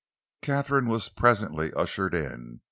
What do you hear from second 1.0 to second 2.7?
presently ushered in.